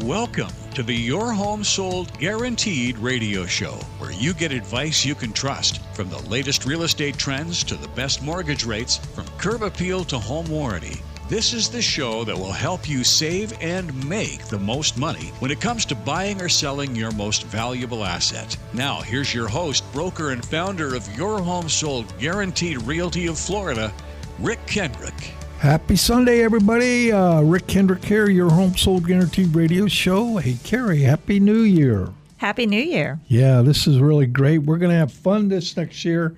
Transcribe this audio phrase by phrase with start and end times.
[0.00, 5.32] Welcome to the Your Home Sold Guaranteed radio show, where you get advice you can
[5.32, 10.02] trust from the latest real estate trends to the best mortgage rates, from curb appeal
[10.06, 11.00] to home warranty.
[11.28, 15.52] This is the show that will help you save and make the most money when
[15.52, 18.56] it comes to buying or selling your most valuable asset.
[18.72, 23.92] Now, here's your host, broker, and founder of Your Home Sold Guaranteed Realty of Florida,
[24.40, 25.34] Rick Kendrick.
[25.64, 27.10] Happy Sunday, everybody.
[27.10, 30.36] Uh, Rick Kendrick here, your home sold guaranteed radio show.
[30.36, 32.10] Hey, Carrie, Happy New Year.
[32.36, 33.18] Happy New Year.
[33.28, 34.58] Yeah, this is really great.
[34.58, 36.36] We're going to have fun this next year.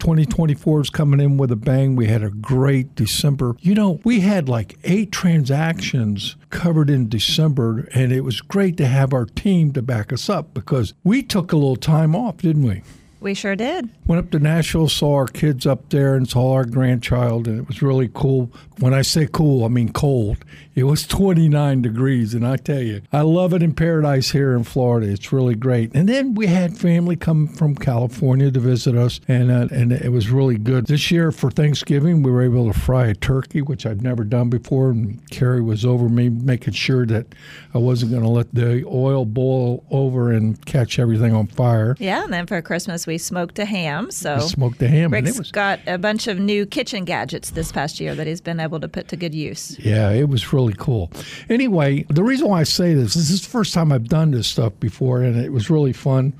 [0.00, 1.94] 2024 is coming in with a bang.
[1.94, 3.54] We had a great December.
[3.60, 8.86] You know, we had like eight transactions covered in December, and it was great to
[8.88, 12.64] have our team to back us up because we took a little time off, didn't
[12.64, 12.82] we?
[13.20, 13.88] We sure did.
[14.06, 17.68] Went up to Nashville, saw our kids up there, and saw our grandchild, and it
[17.68, 18.50] was really cool.
[18.80, 20.38] When I say cool, I mean cold.
[20.74, 24.64] It was 29 degrees, and I tell you, I love it in paradise here in
[24.64, 25.06] Florida.
[25.08, 25.94] It's really great.
[25.94, 30.12] And then we had family come from California to visit us, and uh, and it
[30.12, 30.86] was really good.
[30.86, 34.50] This year for Thanksgiving, we were able to fry a turkey, which I'd never done
[34.50, 37.26] before, and Carrie was over me making sure that
[37.72, 41.96] I wasn't going to let the oil boil over and catch everything on fire.
[41.98, 44.10] Yeah, and then for Christmas we smoked a ham.
[44.10, 47.50] So We smoked a ham, and Rick's was got a bunch of new kitchen gadgets
[47.50, 49.78] this past year that he's been able to put to good use.
[49.78, 51.10] Yeah, it was really cool.
[51.48, 54.46] Anyway, the reason why I say this this is the first time I've done this
[54.46, 56.32] stuff before, and it was really fun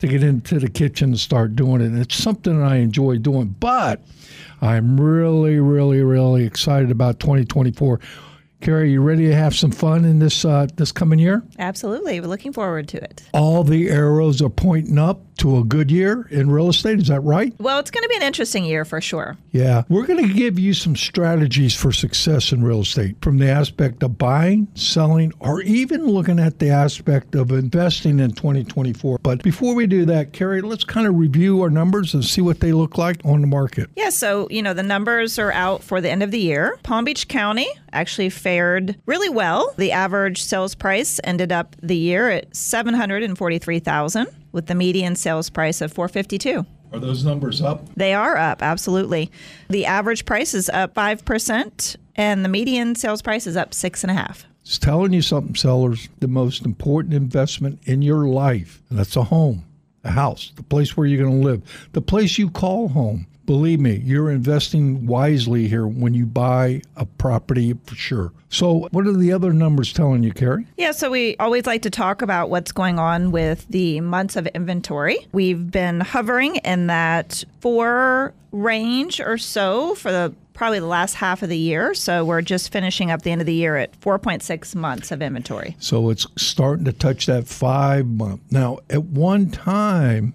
[0.00, 1.86] to get into the kitchen and start doing it.
[1.86, 4.00] And it's something I enjoy doing, but
[4.60, 8.00] I'm really, really, really excited about 2024.
[8.64, 11.42] Carrie, you ready to have some fun in this uh, this coming year?
[11.58, 12.18] Absolutely.
[12.18, 13.22] We're looking forward to it.
[13.34, 16.98] All the arrows are pointing up to a good year in real estate.
[16.98, 17.52] Is that right?
[17.58, 19.36] Well, it's going to be an interesting year for sure.
[19.50, 19.82] Yeah.
[19.88, 24.02] We're going to give you some strategies for success in real estate from the aspect
[24.02, 29.18] of buying, selling, or even looking at the aspect of investing in 2024.
[29.22, 32.60] But before we do that, Carrie, let's kind of review our numbers and see what
[32.60, 33.90] they look like on the market.
[33.96, 36.78] Yeah, so, you know, the numbers are out for the end of the year.
[36.82, 39.72] Palm Beach County actually fared really well.
[39.76, 45.80] The average sales price ended up the year at 743,000 with the median sales price
[45.80, 46.66] of 452.
[46.92, 47.92] Are those numbers up?
[47.96, 49.30] They are up, absolutely.
[49.68, 54.10] The average price is up 5%, and the median sales price is up six and
[54.10, 54.44] a half.
[54.62, 56.08] It's telling you something, sellers.
[56.20, 59.64] The most important investment in your life, and that's a home,
[60.04, 63.26] a house, the place where you're going to live, the place you call home.
[63.46, 68.32] Believe me, you're investing wisely here when you buy a property for sure.
[68.48, 70.66] So, what are the other numbers telling you, Carrie?
[70.78, 74.46] Yeah, so we always like to talk about what's going on with the months of
[74.48, 75.26] inventory.
[75.32, 81.42] We've been hovering in that four range or so for the probably the last half
[81.42, 81.94] of the year.
[81.94, 85.76] So we're just finishing up the end of the year at 4.6 months of inventory.
[85.80, 88.40] So, it's starting to touch that five month.
[88.50, 90.32] Now, at one time,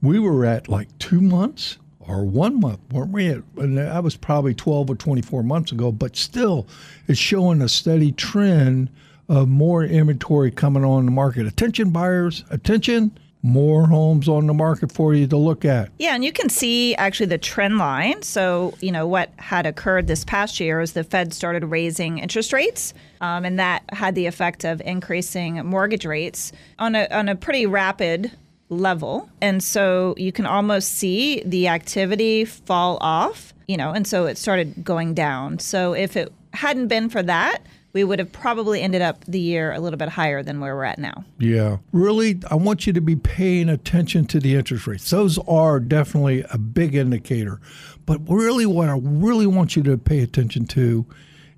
[0.00, 3.28] we were at like two months or one month, weren't we?
[3.28, 6.66] And that was probably 12 or 24 months ago, but still,
[7.06, 8.90] it's showing a steady trend
[9.28, 11.46] of more inventory coming on the market.
[11.46, 13.16] Attention, buyers, attention.
[13.42, 15.88] More homes on the market for you to look at.
[15.98, 18.22] Yeah, and you can see actually the trend line.
[18.22, 22.52] So, you know, what had occurred this past year is the Fed started raising interest
[22.52, 27.36] rates, um, and that had the effect of increasing mortgage rates on a, on a
[27.36, 28.30] pretty rapid
[28.70, 29.28] level.
[29.40, 34.38] And so you can almost see the activity fall off, you know, and so it
[34.38, 35.58] started going down.
[35.58, 39.72] So if it hadn't been for that, we would have probably ended up the year
[39.72, 41.24] a little bit higher than where we're at now.
[41.38, 41.78] Yeah.
[41.92, 45.10] Really, I want you to be paying attention to the interest rates.
[45.10, 47.60] Those are definitely a big indicator.
[48.06, 51.04] But really, what I really want you to pay attention to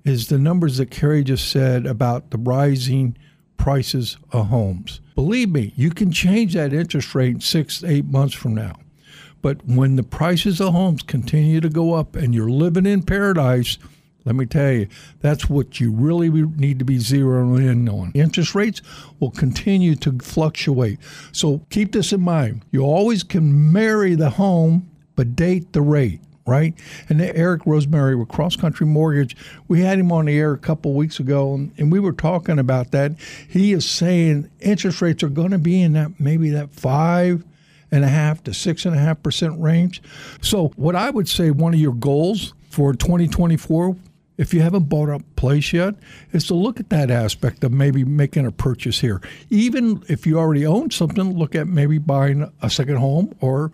[0.03, 3.15] is the numbers that Carrie just said about the rising
[3.57, 5.01] prices of homes.
[5.15, 8.75] Believe me, you can change that interest rate six, eight months from now.
[9.41, 13.77] But when the prices of homes continue to go up and you're living in paradise,
[14.25, 14.87] let me tell you,
[15.19, 18.11] that's what you really need to be zeroing in on.
[18.13, 18.81] Interest rates
[19.19, 20.99] will continue to fluctuate.
[21.33, 22.63] So keep this in mind.
[22.71, 26.73] You always can marry the home, but date the rate right?
[27.09, 29.35] And Eric Rosemary with Cross Country Mortgage,
[29.67, 32.59] we had him on the air a couple weeks ago, and, and we were talking
[32.59, 33.13] about that.
[33.47, 37.43] He is saying interest rates are going to be in that maybe that five
[37.91, 40.01] and a half to six and a half percent range.
[40.41, 43.95] So, what I would say one of your goals for 2024
[44.37, 45.95] if you haven't bought a place yet,
[46.31, 49.21] is to look at that aspect of maybe making a purchase here.
[49.49, 53.71] Even if you already own something, look at maybe buying a second home or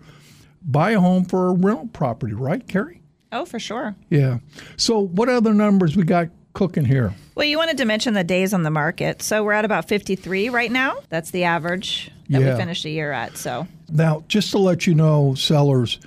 [0.62, 3.02] buy a home for a rental property, right, Carrie?
[3.32, 3.94] Oh, for sure.
[4.08, 4.38] Yeah.
[4.76, 7.14] So, what other numbers we got cooking here?
[7.36, 9.22] Well, you wanted to mention the days on the market.
[9.22, 10.96] So we're at about 53 right now.
[11.08, 12.52] That's the average that Yeah.
[12.52, 13.36] we finished the year at.
[13.38, 16.00] So Now, just to let you know, sellers,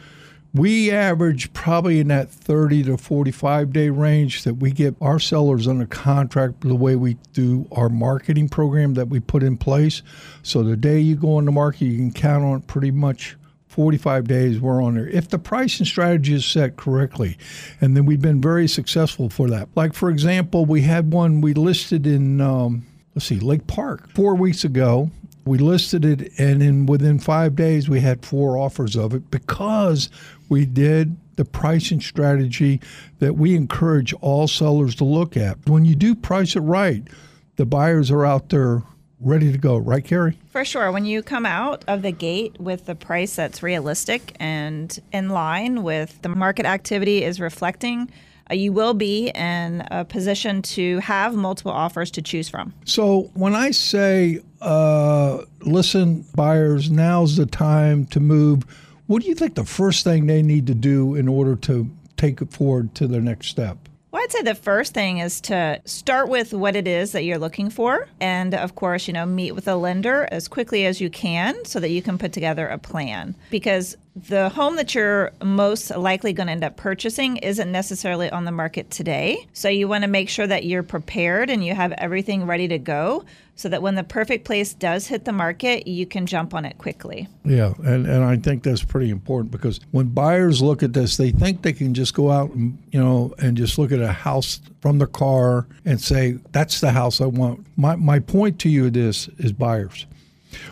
[0.53, 5.67] we average probably in that 30 to 45 day range that we get our sellers
[5.67, 10.01] under contract the way we do our marketing program that we put in place.
[10.43, 13.35] So the day you go on the market, you can count on it pretty much
[13.73, 15.07] 45 days we're on there.
[15.07, 17.37] If the pricing strategy is set correctly
[17.81, 19.67] and then we've been very successful for that.
[19.75, 22.85] Like for example we had one we listed in um,
[23.15, 24.09] let's see lake park.
[24.11, 25.09] Four weeks ago
[25.43, 30.11] we listed it and in within five days we had four offers of it because
[30.49, 32.79] we did the pricing strategy
[33.17, 35.57] that we encourage all sellers to look at.
[35.67, 37.07] When you do price it right
[37.55, 38.83] the buyers are out there
[39.23, 40.91] ready to go right carrie For sure.
[40.91, 45.83] When you come out of the gate with the price that's realistic and in line
[45.83, 48.11] with the market activity is reflecting,
[48.51, 52.73] uh, you will be in a position to have multiple offers to choose from.
[52.85, 58.65] So when I say, uh, listen, buyers, now's the time to move,
[59.07, 62.41] what do you think the first thing they need to do in order to take
[62.41, 63.77] it forward to the next step?
[64.13, 67.39] Well, I'd say the first thing is to start with what it is that you're
[67.39, 68.07] looking for.
[68.19, 71.79] And of course, you know, meet with a lender as quickly as you can so
[71.79, 73.35] that you can put together a plan.
[73.49, 78.45] Because the home that you're most likely going to end up purchasing isn't necessarily on
[78.45, 79.47] the market today.
[79.53, 82.77] So you want to make sure that you're prepared and you have everything ready to
[82.77, 83.25] go
[83.55, 86.77] so that when the perfect place does hit the market, you can jump on it
[86.77, 87.27] quickly.
[87.43, 91.31] Yeah, and, and I think that's pretty important because when buyers look at this, they
[91.31, 94.59] think they can just go out and you know and just look at a house
[94.81, 97.65] from the car and say, That's the house I want.
[97.77, 100.05] My my point to you this is buyers.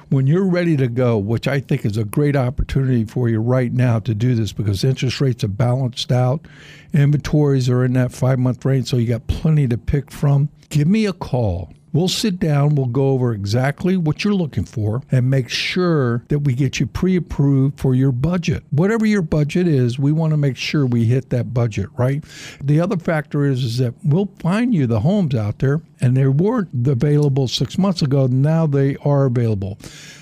[0.09, 3.71] When you're ready to go, which I think is a great opportunity for you right
[3.71, 6.47] now to do this because interest rates are balanced out,
[6.93, 10.49] inventories are in that five month range, so you got plenty to pick from.
[10.69, 11.73] Give me a call.
[11.93, 16.39] We'll sit down, we'll go over exactly what you're looking for and make sure that
[16.39, 18.63] we get you pre approved for your budget.
[18.69, 22.23] Whatever your budget is, we want to make sure we hit that budget, right?
[22.63, 26.27] The other factor is, is that we'll find you the homes out there and they
[26.27, 28.27] weren't available six months ago.
[28.27, 29.77] Now they are available.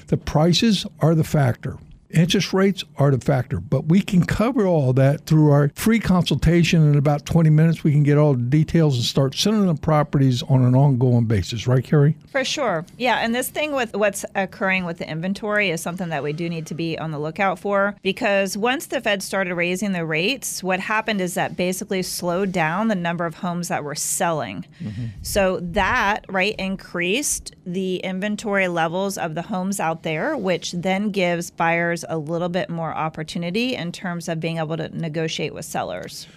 [0.08, 1.78] The prices are the factor.
[2.12, 6.90] Interest rates are the factor, but we can cover all that through our free consultation.
[6.90, 10.42] In about 20 minutes, we can get all the details and start sending the properties
[10.44, 11.68] on an ongoing basis.
[11.68, 12.18] Right, Carrie?
[12.32, 12.86] For sure.
[12.98, 13.18] Yeah.
[13.18, 16.66] And this thing with what's occurring with the inventory is something that we do need
[16.68, 20.80] to be on the lookout for because once the Fed started raising the rates, what
[20.80, 24.66] happened is that basically slowed down the number of homes that were selling.
[24.82, 25.06] Mm-hmm.
[25.22, 31.52] So that, right, increased the inventory levels of the homes out there, which then gives
[31.52, 36.28] buyers a little bit more opportunity in terms of being able to negotiate with sellers.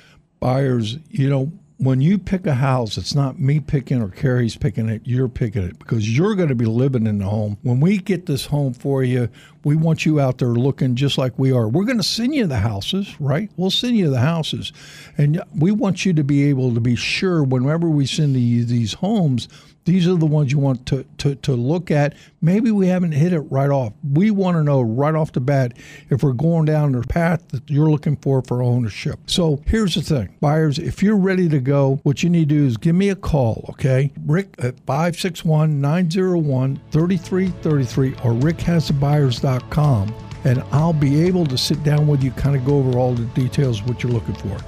[0.41, 4.89] Buyers, you know, when you pick a house, it's not me picking or Carrie's picking
[4.89, 7.59] it, you're picking it because you're going to be living in the home.
[7.63, 9.29] When we get this home for you,
[9.65, 11.69] we want you out there looking just like we are.
[11.69, 13.51] We're going to send you the houses, right?
[13.57, 14.73] We'll send you the houses.
[15.19, 18.93] And we want you to be able to be sure whenever we send you these
[18.93, 19.49] homes,
[19.85, 22.15] these are the ones you want to, to, to look at.
[22.41, 23.93] Maybe we haven't hit it right off.
[24.13, 25.77] We want to know right off the bat
[26.11, 29.19] if we're going down the path that you're looking for for ownership.
[29.27, 32.67] So here's the thing buyers, if you're ready to go, what you need to do
[32.67, 34.13] is give me a call, okay?
[34.27, 42.23] Rick at 561 901 3333 or rickhasthebuyers.com and I'll be able to sit down with
[42.23, 44.59] you, kind of go over all the details of what you're looking for.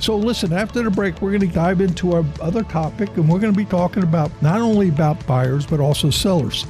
[0.00, 3.38] So, listen, after the break, we're going to dive into our other topic, and we're
[3.38, 6.66] going to be talking about not only about buyers but also sellers.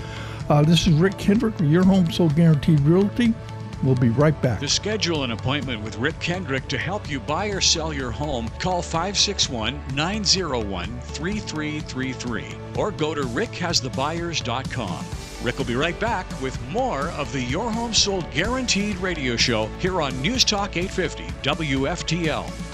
[0.49, 3.35] Uh, this is Rick Kendrick, your home sold guaranteed realty.
[3.83, 4.61] We'll be right back.
[4.61, 8.49] To schedule an appointment with Rick Kendrick to help you buy or sell your home,
[8.59, 12.44] call 561 901 3333
[12.76, 15.24] or go to rickhasthebuyers.com.
[15.45, 19.67] Rick will be right back with more of the Your Home Sold Guaranteed radio show
[19.79, 22.74] here on News Talk 850 WFTL.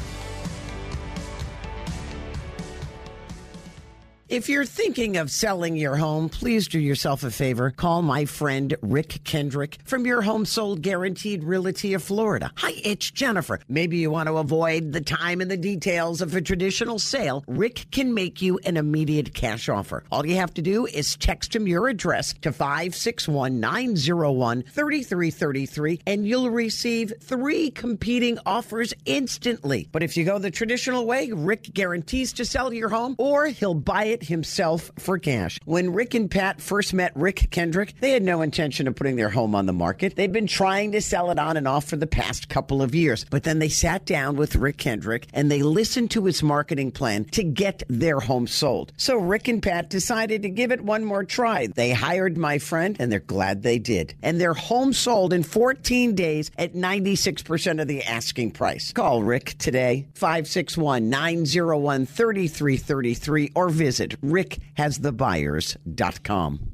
[4.31, 7.73] If you're thinking of selling your home, please do yourself a favor.
[7.73, 12.53] Call my friend Rick Kendrick from Your Home Sold Guaranteed Realty of Florida.
[12.55, 13.59] Hi, it's Jennifer.
[13.69, 17.43] Maybe you want to avoid the time and the details of a traditional sale.
[17.49, 20.05] Rick can make you an immediate cash offer.
[20.13, 26.25] All you have to do is text him your address to 561 901 3333 and
[26.25, 29.89] you'll receive three competing offers instantly.
[29.91, 33.75] But if you go the traditional way, Rick guarantees to sell your home or he'll
[33.75, 35.59] buy it it himself for cash.
[35.65, 39.31] When Rick and Pat first met Rick Kendrick, they had no intention of putting their
[39.31, 40.17] home on the market.
[40.17, 43.25] They'd been trying to sell it on and off for the past couple of years.
[43.31, 47.25] But then they sat down with Rick Kendrick and they listened to his marketing plan
[47.27, 48.93] to get their home sold.
[48.97, 51.67] So Rick and Pat decided to give it one more try.
[51.67, 54.15] They hired my friend and they're glad they did.
[54.23, 58.93] And their home sold in 14 days at 96% of the asking price.
[58.93, 66.71] Call Rick today, 561 901 3333, or visit rickhasthebuyers.com.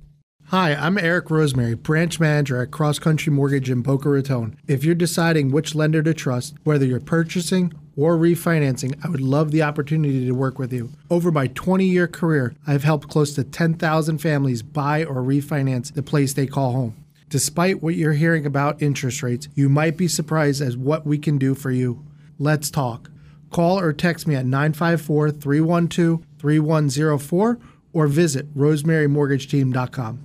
[0.50, 4.56] Hi, I'm Eric Rosemary, branch manager at Cross Country Mortgage in Boca Raton.
[4.68, 9.50] If you're deciding which lender to trust, whether you're purchasing or refinancing, I would love
[9.50, 10.90] the opportunity to work with you.
[11.10, 16.04] Over my 20 year career, I've helped close to 10,000 families buy or refinance the
[16.04, 17.04] place they call home.
[17.28, 21.38] Despite what you're hearing about interest rates, you might be surprised as what we can
[21.38, 22.04] do for you.
[22.38, 23.10] Let's talk.
[23.50, 27.58] Call or text me at 954 312 3104
[27.92, 30.20] or visit rosemarymortgageteam.com.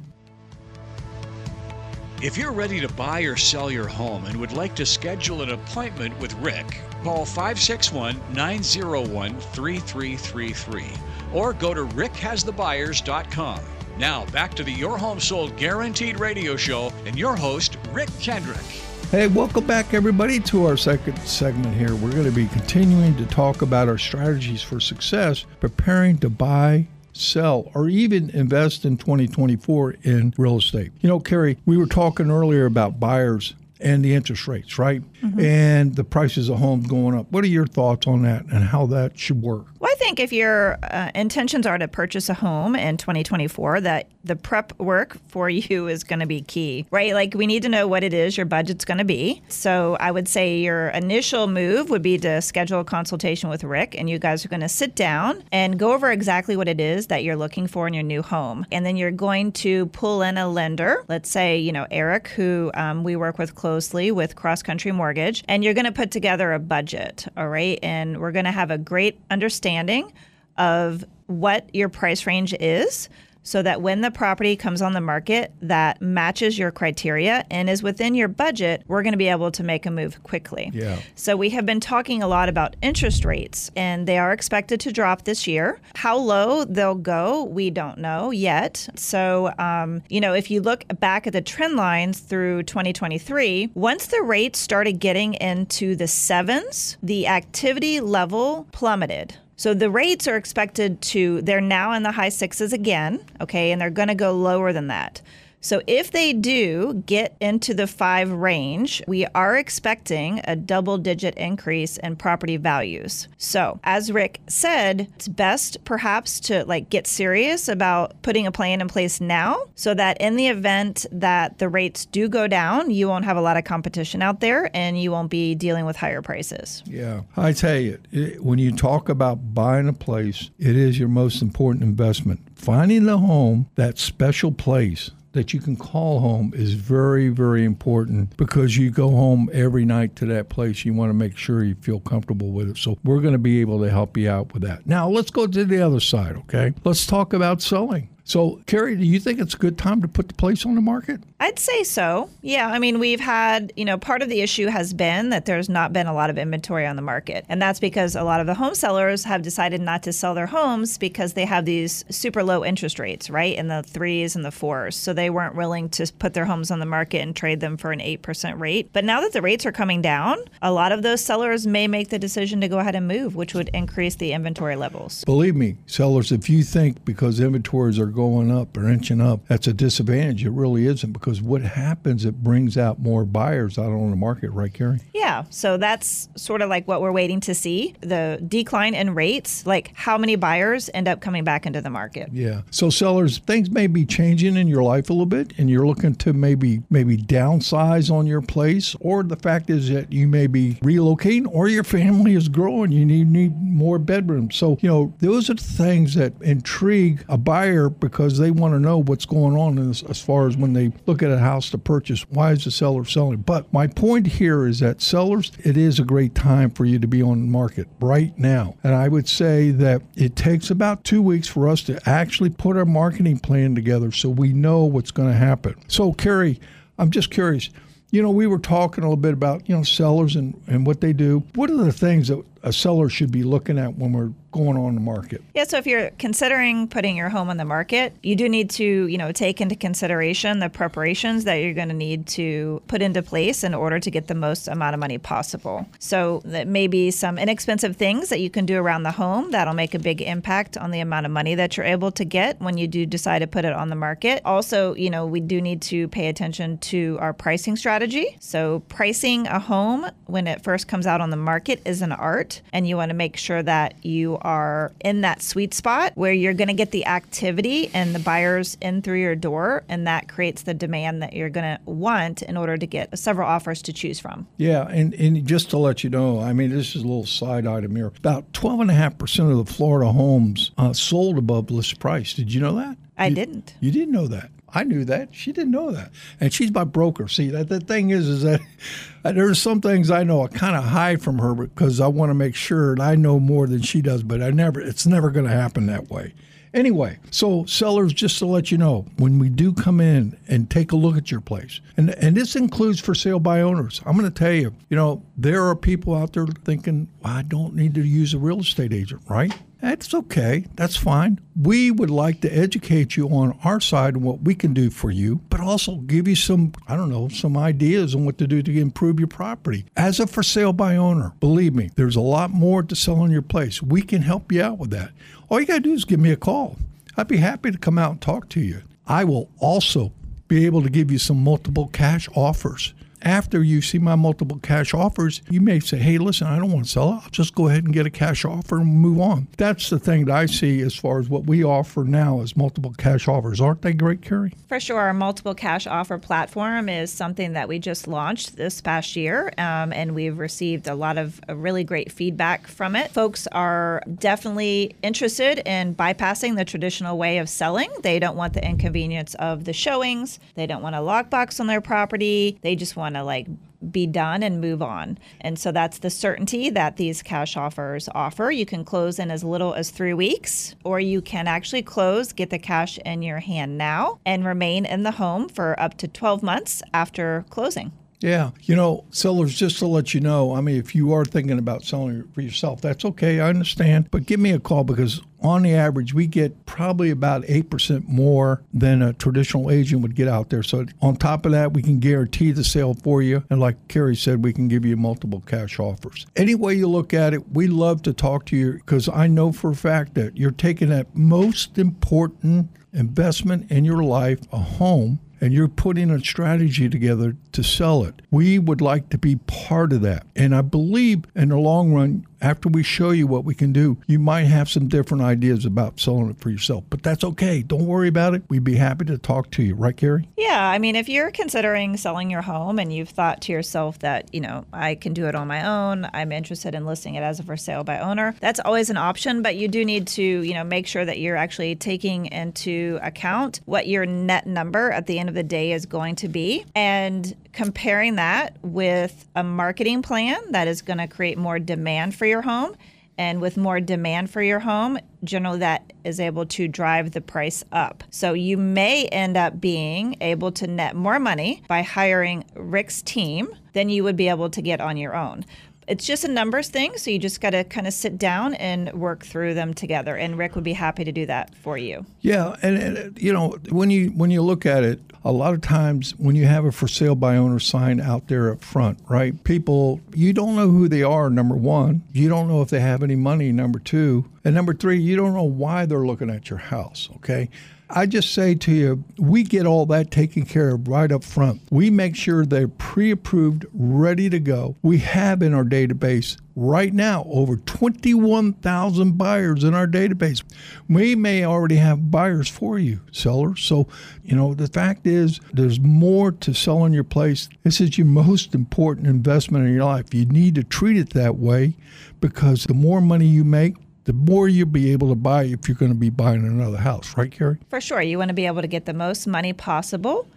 [2.21, 5.49] If you're ready to buy or sell your home and would like to schedule an
[5.49, 10.85] appointment with Rick, call 561 901 3333
[11.33, 13.59] or go to rickhasthebuyers.com.
[13.97, 18.90] Now, back to the Your Home Sold Guaranteed radio show and your host, Rick Kendrick.
[19.11, 21.93] Hey, welcome back, everybody, to our second segment here.
[21.95, 26.87] We're going to be continuing to talk about our strategies for success, preparing to buy,
[27.11, 30.93] sell, or even invest in 2024 in real estate.
[31.01, 35.03] You know, Carrie, we were talking earlier about buyers and the interest rates, right?
[35.21, 35.39] Mm-hmm.
[35.39, 37.31] And the prices of homes going up.
[37.31, 39.67] What are your thoughts on that and how that should work?
[39.79, 44.07] Well, I think if your uh, intentions are to purchase a home in 2024, that
[44.23, 47.13] the prep work for you is going to be key, right?
[47.13, 49.41] Like we need to know what it is your budget's going to be.
[49.47, 53.95] So I would say your initial move would be to schedule a consultation with Rick,
[53.97, 57.07] and you guys are going to sit down and go over exactly what it is
[57.07, 58.65] that you're looking for in your new home.
[58.71, 62.71] And then you're going to pull in a lender, let's say, you know, Eric, who
[62.73, 65.10] um, we work with closely with Cross Country Mortgage,
[65.47, 67.79] and you're going to put together a budget, all right?
[67.81, 70.11] And we're going to have a great understanding
[70.57, 73.09] of what your price range is
[73.43, 77.81] so that when the property comes on the market that matches your criteria and is
[77.81, 80.71] within your budget, we're going to be able to make a move quickly.
[80.73, 80.99] Yeah.
[81.15, 84.91] So we have been talking a lot about interest rates and they are expected to
[84.91, 85.79] drop this year.
[85.95, 88.87] How low they'll go, we don't know yet.
[88.95, 94.07] So, um, you know, if you look back at the trend lines through 2023, once
[94.07, 99.37] the rates started getting into the sevens, the activity level plummeted.
[99.61, 103.79] So the rates are expected to, they're now in the high sixes again, okay, and
[103.79, 105.21] they're going to go lower than that.
[105.61, 111.35] So if they do get into the five range, we are expecting a double digit
[111.35, 113.27] increase in property values.
[113.37, 118.81] So as Rick said, it's best perhaps to like get serious about putting a plan
[118.81, 123.07] in place now so that in the event that the rates do go down, you
[123.07, 126.23] won't have a lot of competition out there and you won't be dealing with higher
[126.23, 126.81] prices.
[126.87, 127.21] Yeah.
[127.37, 131.41] I tell you, it, when you talk about buying a place, it is your most
[131.41, 132.39] important investment.
[132.55, 138.35] Finding the home, that special place that you can call home is very, very important
[138.37, 140.83] because you go home every night to that place.
[140.85, 142.77] You want to make sure you feel comfortable with it.
[142.77, 144.85] So we're going to be able to help you out with that.
[144.85, 146.73] Now, let's go to the other side, okay?
[146.83, 148.09] Let's talk about selling.
[148.23, 150.81] So, Carrie, do you think it's a good time to put the place on the
[150.81, 151.21] market?
[151.39, 152.29] I'd say so.
[152.41, 152.69] Yeah.
[152.69, 155.91] I mean, we've had, you know, part of the issue has been that there's not
[155.91, 157.45] been a lot of inventory on the market.
[157.49, 160.45] And that's because a lot of the home sellers have decided not to sell their
[160.45, 163.57] homes because they have these super low interest rates, right?
[163.57, 164.95] In the threes and the fours.
[164.95, 167.91] So they weren't willing to put their homes on the market and trade them for
[167.91, 168.91] an 8% rate.
[168.93, 172.09] But now that the rates are coming down, a lot of those sellers may make
[172.09, 175.25] the decision to go ahead and move, which would increase the inventory levels.
[175.25, 179.67] Believe me, sellers, if you think because inventories are going up or inching up, that's
[179.67, 180.45] a disadvantage.
[180.45, 184.51] It really isn't because what happens, it brings out more buyers out on the market,
[184.51, 184.99] right, Carrie?
[185.13, 185.45] Yeah.
[185.49, 189.95] So that's sort of like what we're waiting to see the decline in rates, like
[189.95, 192.29] how many buyers end up coming back into the market.
[192.31, 192.61] Yeah.
[192.71, 196.15] So sellers, things may be changing in your life a little bit and you're looking
[196.15, 200.75] to maybe maybe downsize on your place or the fact is that you may be
[200.75, 205.49] relocating or your family is growing you need need more bedrooms so you know those
[205.49, 209.77] are the things that intrigue a buyer because they want to know what's going on
[209.77, 212.71] as, as far as when they look at a house to purchase why is the
[212.71, 213.37] seller selling?
[213.37, 217.07] But my point here is that sellers it is a great time for you to
[217.07, 218.75] be on the market right now.
[218.83, 222.75] And i would say that it takes about two weeks for us to actually put
[222.75, 225.75] our marketing plan together so we know what's going to happen.
[225.87, 226.59] So carrie
[226.97, 227.69] i'm just curious
[228.11, 230.99] you know, we were talking a little bit about, you know, sellers and, and what
[230.99, 231.43] they do.
[231.55, 234.95] What are the things that a seller should be looking at when we're going on
[234.95, 235.41] the market?
[235.55, 239.07] Yeah, so if you're considering putting your home on the market, you do need to,
[239.07, 243.21] you know, take into consideration the preparations that you're going to need to put into
[243.21, 245.85] place in order to get the most amount of money possible.
[245.99, 249.73] So that may be some inexpensive things that you can do around the home that'll
[249.73, 252.77] make a big impact on the amount of money that you're able to get when
[252.77, 254.41] you do decide to put it on the market.
[254.43, 258.37] Also, you know, we do need to pay attention to our pricing strategy.
[258.39, 262.50] So pricing a home when it first comes out on the market is an art
[262.73, 266.53] and you want to make sure that you are in that sweet spot where you're
[266.53, 270.63] going to get the activity and the buyers in through your door, and that creates
[270.63, 274.19] the demand that you're going to want in order to get several offers to choose
[274.19, 274.47] from.
[274.57, 277.67] Yeah, and, and just to let you know, I mean, this is a little side
[277.67, 278.07] item here.
[278.07, 282.33] About 12.5% of the Florida homes uh, sold above list price.
[282.33, 282.97] Did you know that?
[283.21, 283.73] I You- didn't.
[283.79, 284.49] You didn't know that.
[284.73, 285.29] I knew that.
[285.35, 286.11] She didn't know that.
[286.39, 287.27] And she's my broker.
[287.27, 288.61] See, that the thing is, is that
[289.23, 292.33] there's some things I know I kind of hide from her because I want to
[292.35, 295.45] make sure and I know more than she does, but I never, it's never going
[295.45, 296.33] to happen that way.
[296.73, 300.93] Anyway, so sellers, just to let you know, when we do come in and take
[300.93, 304.31] a look at your place, and and this includes for sale by owners, I'm going
[304.31, 307.95] to tell you, you know, there are people out there thinking, well, I don't need
[307.95, 309.53] to use a real estate agent, right?
[309.81, 310.65] That's okay.
[310.75, 311.39] That's fine.
[311.59, 315.09] We would like to educate you on our side and what we can do for
[315.09, 318.61] you, but also give you some, I don't know, some ideas on what to do
[318.61, 319.85] to improve your property.
[319.97, 323.31] As a for sale by owner, believe me, there's a lot more to sell on
[323.31, 323.81] your place.
[323.81, 325.11] We can help you out with that.
[325.49, 326.77] All you got to do is give me a call.
[327.17, 328.83] I'd be happy to come out and talk to you.
[329.07, 330.13] I will also
[330.47, 332.93] be able to give you some multiple cash offers.
[333.23, 336.85] After you see my multiple cash offers, you may say, hey, listen, I don't want
[336.85, 337.21] to sell it.
[337.23, 339.47] I'll just go ahead and get a cash offer and move on.
[339.57, 342.93] That's the thing that I see as far as what we offer now is multiple
[342.97, 343.61] cash offers.
[343.61, 344.53] Aren't they great, Carrie?
[344.67, 349.15] For sure, our multiple cash offer platform is something that we just launched this past
[349.15, 353.11] year, um, and we've received a lot of really great feedback from it.
[353.11, 357.91] Folks are definitely interested in bypassing the traditional way of selling.
[358.01, 361.81] They don't want the inconvenience of the showings, they don't want a lockbox on their
[361.81, 363.47] property, they just want to like
[363.91, 365.17] be done and move on.
[365.39, 368.51] And so that's the certainty that these cash offers offer.
[368.51, 372.49] You can close in as little as three weeks, or you can actually close, get
[372.51, 376.43] the cash in your hand now, and remain in the home for up to 12
[376.43, 377.91] months after closing.
[378.21, 378.51] Yeah.
[378.61, 381.83] You know, sellers, just to let you know, I mean, if you are thinking about
[381.83, 383.39] selling for yourself, that's okay.
[383.39, 384.09] I understand.
[384.11, 388.61] But give me a call because on the average, we get probably about 8% more
[388.73, 390.61] than a traditional agent would get out there.
[390.61, 393.43] So, on top of that, we can guarantee the sale for you.
[393.49, 396.27] And like Carrie said, we can give you multiple cash offers.
[396.35, 399.51] Any way you look at it, we love to talk to you because I know
[399.51, 405.19] for a fact that you're taking that most important investment in your life, a home
[405.41, 408.21] and you're putting a strategy together to sell it.
[408.29, 410.27] We would like to be part of that.
[410.35, 413.97] And I believe in the long run, after we show you what we can do,
[414.07, 416.83] you might have some different ideas about selling it for yourself.
[416.89, 417.61] But that's okay.
[417.61, 418.43] Don't worry about it.
[418.49, 419.75] We'd be happy to talk to you.
[419.75, 420.27] Right, Carrie?
[420.37, 424.33] Yeah, I mean, if you're considering selling your home and you've thought to yourself that,
[424.33, 427.39] you know, I can do it on my own, I'm interested in listing it as
[427.39, 430.53] a for sale by owner, that's always an option, but you do need to, you
[430.53, 435.19] know, make sure that you're actually taking into account what your net number at the
[435.19, 440.39] end of the day is going to be and comparing that with a marketing plan
[440.51, 442.75] that is going to create more demand for your home
[443.17, 447.63] and with more demand for your home, generally that is able to drive the price
[447.71, 448.03] up.
[448.09, 453.49] So you may end up being able to net more money by hiring Rick's team
[453.73, 455.45] than you would be able to get on your own.
[455.91, 458.93] It's just a numbers thing, so you just got to kind of sit down and
[458.93, 460.15] work through them together.
[460.15, 462.05] And Rick would be happy to do that for you.
[462.21, 465.59] Yeah, and, and you know when you when you look at it, a lot of
[465.59, 469.43] times when you have a for sale by owner sign out there up front, right?
[469.43, 471.29] People you don't know who they are.
[471.29, 473.51] Number one, you don't know if they have any money.
[473.51, 477.09] Number two, and number three, you don't know why they're looking at your house.
[477.17, 477.49] Okay.
[477.93, 481.61] I just say to you, we get all that taken care of right up front.
[481.69, 484.75] We make sure they're pre approved, ready to go.
[484.81, 490.43] We have in our database right now over 21,000 buyers in our database.
[490.89, 493.61] We may already have buyers for you, sellers.
[493.63, 493.87] So,
[494.23, 497.49] you know, the fact is, there's more to selling your place.
[497.63, 500.13] This is your most important investment in your life.
[500.13, 501.75] You need to treat it that way
[502.19, 503.75] because the more money you make,
[504.11, 507.15] the more you'll be able to buy if you're going to be buying another house,
[507.15, 507.57] right, Carrie?
[507.69, 508.01] For sure.
[508.01, 510.27] You want to be able to get the most money possible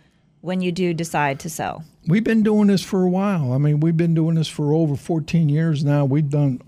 [0.42, 1.84] when you do decide to sell.
[2.06, 3.52] We've been doing this for a while.
[3.52, 6.04] I mean, we've been doing this for over 14 years now.
[6.04, 6.60] We've done,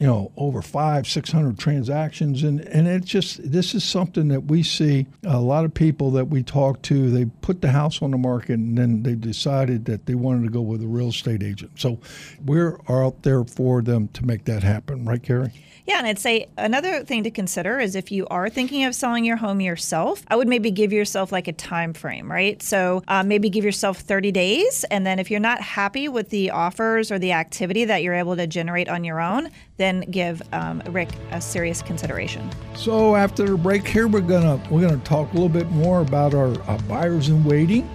[0.00, 2.42] you know over five six hundred transactions.
[2.42, 6.24] And and it just this is something that we see a lot of people that
[6.24, 10.06] we talk to they put the house on the market and then they decided that
[10.06, 11.72] they wanted to go with a real estate agent.
[11.76, 12.00] So
[12.44, 15.52] we're out there for them to make that happen right Carrie?
[15.86, 19.24] Yeah, and I'd say another thing to consider is if you are thinking of selling
[19.24, 22.62] your home yourself, I would maybe give yourself like a time frame, right?
[22.62, 26.50] So uh, maybe give yourself 30 days, and then if you're not happy with the
[26.50, 29.50] offers or the activity that you're able to generate on your own,
[29.80, 32.48] then give um, Rick a serious consideration.
[32.76, 36.34] So after the break here, we're gonna we're gonna talk a little bit more about
[36.34, 37.88] our, our buyers in waiting.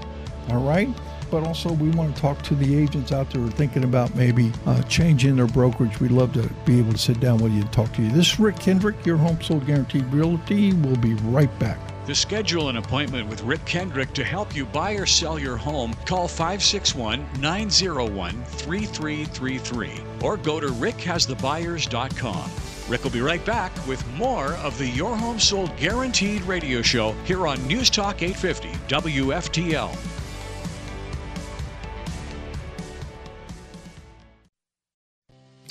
[0.49, 0.89] All right
[1.31, 4.13] but also we want to talk to the agents out there who are thinking about
[4.15, 5.99] maybe uh, changing their brokerage.
[5.99, 8.09] We'd love to be able to sit down with you and talk to you.
[8.11, 10.73] This is Rick Kendrick, your home sold guaranteed realty.
[10.73, 11.79] We'll be right back.
[12.05, 15.93] To schedule an appointment with Rick Kendrick to help you buy or sell your home,
[16.05, 22.51] call 561 901 3333 or go to rickhasthebuyers.com.
[22.89, 27.11] Rick will be right back with more of the Your Home Sold Guaranteed radio show
[27.25, 30.14] here on News Talk 850 WFTL.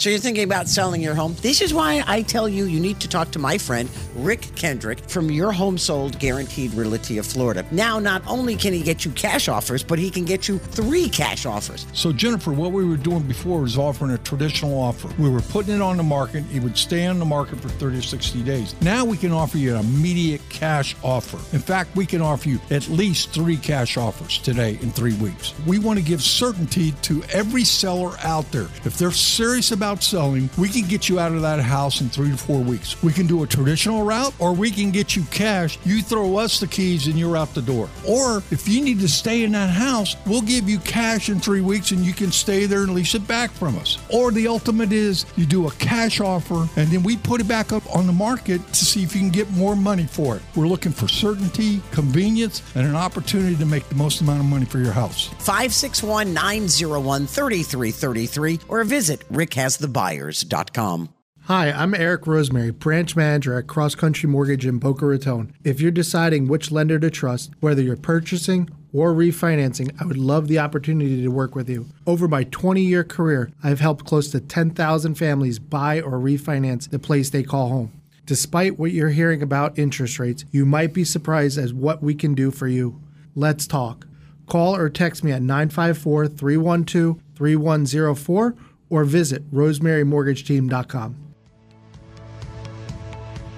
[0.04, 1.34] So you're thinking about selling your home?
[1.40, 4.98] This is why I tell you you need to talk to my friend Rick Kendrick
[5.08, 7.64] from Your Home Sold Guaranteed Realty of Florida.
[7.70, 11.08] Now, not only can he get you cash offers, but he can get you three
[11.08, 11.86] cash offers.
[11.94, 15.08] So, Jennifer, what we were doing before was offering a traditional offer.
[15.18, 16.44] We were putting it on the market.
[16.52, 18.74] It would stay on the market for 30 or 60 days.
[18.82, 21.38] Now we can offer you an immediate cash offer.
[21.56, 25.54] In fact, we can offer you at least three cash offers today in three weeks.
[25.66, 28.68] We want to give certainty to every seller out there.
[28.84, 32.08] If they're serious about about selling, we can get you out of that house in
[32.08, 33.00] three to four weeks.
[33.02, 35.78] We can do a traditional route or we can get you cash.
[35.84, 37.88] You throw us the keys and you're out the door.
[38.06, 41.60] Or if you need to stay in that house, we'll give you cash in three
[41.60, 43.98] weeks and you can stay there and lease it back from us.
[44.12, 47.72] Or the ultimate is you do a cash offer and then we put it back
[47.72, 50.42] up on the market to see if you can get more money for it.
[50.56, 54.64] We're looking for certainty, convenience, and an opportunity to make the most amount of money
[54.64, 55.28] for your house.
[55.38, 61.10] 561 901 3333 or visit Rick has thebuyers.com.
[61.46, 65.54] Hi, I'm Eric Rosemary, branch manager at Cross Country Mortgage in Boca Raton.
[65.62, 70.48] If you're deciding which lender to trust, whether you're purchasing or refinancing, I would love
[70.48, 71.84] the opportunity to work with you.
[72.06, 76.98] Over my 20 year career, I've helped close to 10,000 families buy or refinance the
[76.98, 78.00] place they call home.
[78.24, 82.32] Despite what you're hearing about interest rates, you might be surprised as what we can
[82.32, 82.98] do for you.
[83.34, 84.06] Let's talk.
[84.46, 88.54] Call or text me at 954 312 3104
[88.90, 91.16] or visit rosemarymortgageteam.com.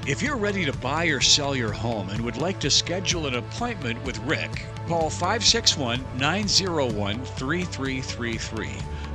[0.06, 3.34] If you're ready to buy or sell your home and would like to schedule an
[3.34, 8.68] appointment with Rick, call 561 901 3333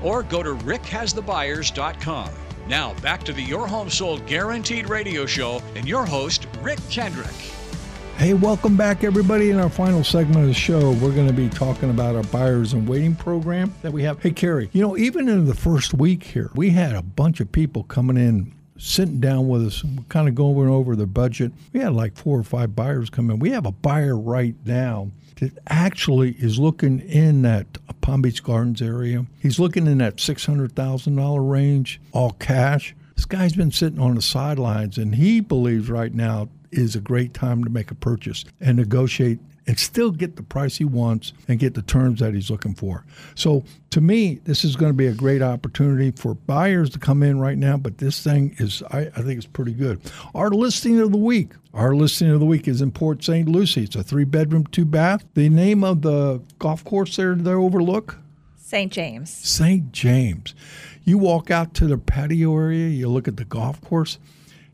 [0.04, 2.30] or go to rickhasthebuyers.com.
[2.68, 7.61] Now, back to the Your Home Sold Guaranteed radio show and your host, Rick Kendrick.
[8.22, 9.50] Hey, welcome back, everybody.
[9.50, 12.74] In our final segment of the show, we're going to be talking about our buyers
[12.74, 14.22] and waiting program that we have.
[14.22, 17.52] Hey, Carrie, you know, even in the first week here, we had a bunch of
[17.52, 21.52] people coming in sitting down with us, kind of going over the budget.
[21.74, 23.40] We had like four or five buyers come in.
[23.40, 27.66] We have a buyer right now that actually is looking in that
[28.02, 29.26] Palm Beach Gardens area.
[29.40, 32.94] He's looking in that $600,000 range, all cash.
[33.16, 37.34] This guy's been sitting on the sidelines and he believes right now is a great
[37.34, 41.60] time to make a purchase and negotiate and still get the price he wants and
[41.60, 43.06] get the terms that he's looking for.
[43.36, 47.24] So to me, this is going to be a great opportunity for buyers to come
[47.24, 50.02] in right now, but this thing is, I, I think it's pretty good.
[50.34, 51.52] Our listing of the week.
[51.74, 53.48] Our listing of the week is in Port St.
[53.48, 53.84] Lucie.
[53.84, 55.24] It's a three bedroom, two bath.
[55.36, 58.18] The name of the golf course there, there overlook?
[58.58, 58.92] St.
[58.92, 59.30] James.
[59.30, 59.92] St.
[59.92, 60.56] James.
[61.04, 64.20] You walk out to the patio area, you look at the golf course,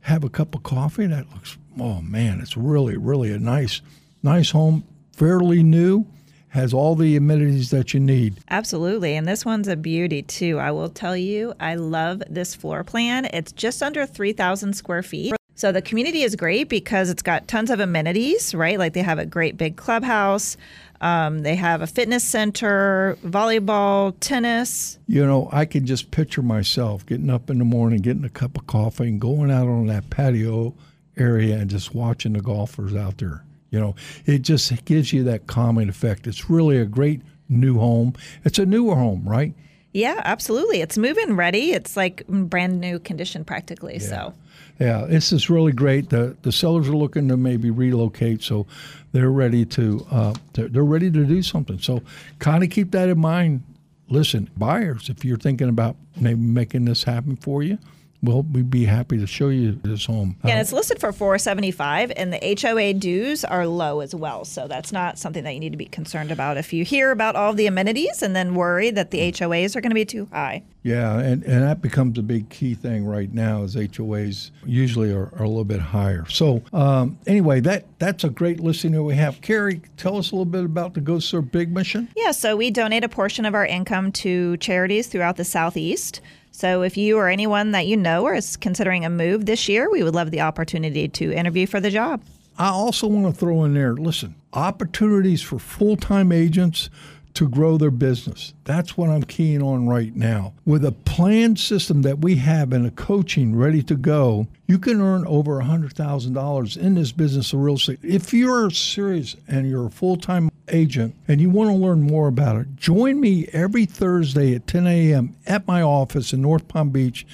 [0.01, 1.07] have a cup of coffee.
[1.07, 3.81] That looks oh man, it's really, really a nice,
[4.23, 6.05] nice home, fairly new,
[6.49, 8.39] has all the amenities that you need.
[8.49, 9.15] Absolutely.
[9.15, 10.59] And this one's a beauty too.
[10.59, 13.25] I will tell you, I love this floor plan.
[13.25, 15.33] It's just under 3,000 square feet.
[15.55, 18.77] So the community is great because it's got tons of amenities, right?
[18.77, 20.55] Like they have a great big clubhouse.
[21.01, 24.99] Um, they have a fitness center, volleyball, tennis.
[25.07, 28.55] You know, I can just picture myself getting up in the morning, getting a cup
[28.57, 30.75] of coffee, and going out on that patio
[31.17, 33.43] area and just watching the golfers out there.
[33.71, 36.27] You know, it just gives you that calming effect.
[36.27, 38.13] It's really a great new home.
[38.43, 39.53] It's a newer home, right?
[39.93, 40.81] Yeah, absolutely.
[40.81, 41.71] It's move-in ready.
[41.71, 43.95] It's like brand new condition practically.
[43.95, 43.99] Yeah.
[43.99, 44.33] So.
[44.79, 46.09] Yeah, this is really great.
[46.09, 48.67] The the sellers are looking to maybe relocate, so
[49.11, 51.79] they're ready to uh, they're, they're ready to do something.
[51.79, 52.03] So
[52.37, 53.63] kind of keep that in mind.
[54.09, 57.79] Listen, buyers, if you're thinking about maybe making this happen for you,
[58.21, 60.35] well, we'd be happy to show you this home.
[60.43, 64.43] Yeah, and it's listed for 475 and the HOA dues are low as well.
[64.43, 67.35] So that's not something that you need to be concerned about if you hear about
[67.35, 70.63] all the amenities and then worry that the HOAs are going to be too high.
[70.81, 75.29] Yeah, and, and that becomes a big key thing right now is HOAs usually are,
[75.35, 76.25] are a little bit higher.
[76.29, 79.41] So um, anyway, that that's a great listing that we have.
[79.41, 82.07] Carrie, tell us a little bit about the Go Serve Big mission.
[82.15, 86.21] Yeah, so we donate a portion of our income to charities throughout the Southeast.
[86.57, 90.01] So if you or anyone that you know is considering a move this year, we
[90.01, 92.23] would love the opportunity to interview for the job.
[92.57, 96.89] I also want to throw in there listen, opportunities for full time agents
[97.35, 98.55] to grow their business.
[98.63, 100.53] That's what I'm keying on right now.
[100.65, 104.99] With a planned system that we have and a coaching ready to go, you can
[104.99, 107.99] earn over $100,000 in this business of real estate.
[108.01, 112.27] If you're serious and you're a full time agent and you want to learn more
[112.27, 115.35] about it, join me every Thursday at 10 a.m.
[115.45, 117.25] at my office in North Palm Beach.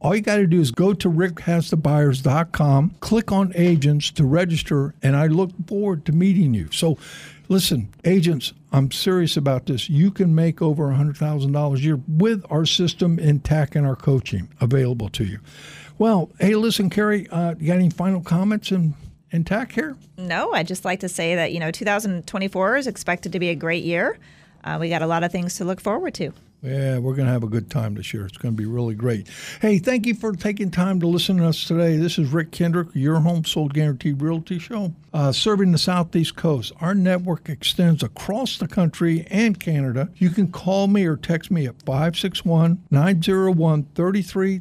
[0.00, 5.16] All you got to do is go to rickhasthebuyers.com, click on agents to register, and
[5.16, 6.70] I look forward to meeting you.
[6.70, 6.98] So,
[7.48, 9.88] listen, agents, I'm serious about this.
[9.88, 15.08] You can make over $100,000 a year with our system intact and our coaching available
[15.10, 15.40] to you.
[15.98, 18.92] Well, hey, listen, Carrie, uh, you got any final comments and
[19.30, 19.96] intact here?
[20.16, 23.54] No, I'd just like to say that, you know, 2024 is expected to be a
[23.54, 24.18] great year.
[24.64, 26.32] Uh, we got a lot of things to look forward to.
[26.62, 28.26] Yeah, we're going to have a good time this year.
[28.26, 29.28] It's going to be really great.
[29.60, 31.96] Hey, thank you for taking time to listen to us today.
[31.96, 36.72] This is Rick Kendrick, your home sold guaranteed realty show, uh, serving the Southeast Coast.
[36.80, 40.08] Our network extends across the country and Canada.
[40.16, 44.60] You can call me or text me at 561 901 3333.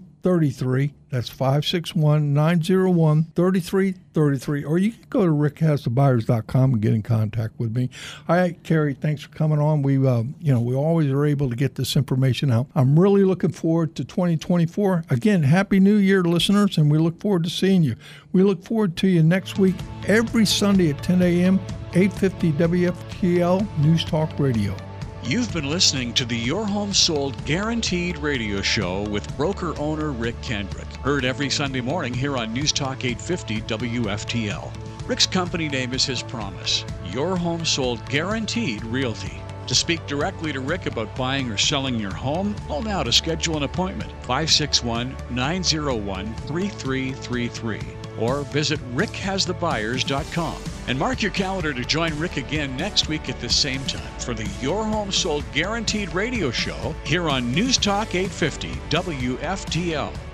[1.12, 4.64] That's 561 901 3333.
[4.64, 7.92] Or you can go to rickhasthebuyers.com and get in contact with me.
[8.28, 9.84] All right, Carrie, thanks for coming on.
[9.84, 12.66] We, uh, you know, we always are able to get this information out.
[12.74, 15.04] I'm really looking forward to 2024.
[15.12, 17.96] Again, Happy New Year, listeners, and we look forward to seeing you.
[18.32, 19.76] We look forward to you next week,
[20.08, 21.60] every Sunday at 10 a.m.,
[21.94, 24.76] 850 WFTL News Talk Radio.
[25.28, 30.40] You've been listening to the Your Home Sold Guaranteed radio show with broker owner Rick
[30.44, 30.86] Kendrick.
[30.98, 34.72] Heard every Sunday morning here on News Talk 850 WFTL.
[35.08, 39.42] Rick's company name is his promise Your Home Sold Guaranteed Realty.
[39.66, 43.58] To speak directly to Rick about buying or selling your home, call now to schedule
[43.58, 47.80] an appointment 561 901 3333
[48.20, 50.75] or visit rickhasthebuyers.com.
[50.88, 54.34] And mark your calendar to join Rick again next week at the same time for
[54.34, 60.25] the Your Home Sold Guaranteed radio show here on News Talk 850 WFTL.